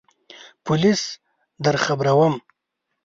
[0.65, 1.03] پولیس
[1.63, 2.33] درخبروم!